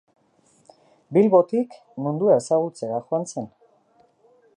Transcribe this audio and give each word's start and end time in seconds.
Bilbotik 1.17 1.77
mundua 2.05 2.37
ezagutzera 2.45 3.03
joan 3.11 3.29
zen. 3.35 3.51